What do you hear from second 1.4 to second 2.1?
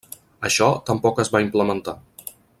implementar.